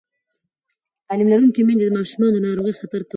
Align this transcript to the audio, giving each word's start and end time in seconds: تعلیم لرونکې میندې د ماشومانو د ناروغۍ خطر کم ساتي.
تعلیم 1.07 1.27
لرونکې 1.31 1.61
میندې 1.67 1.85
د 1.87 1.91
ماشومانو 1.97 2.33
د 2.35 2.39
ناروغۍ 2.47 2.73
خطر 2.81 3.01
کم 3.01 3.03
ساتي. 3.07 3.09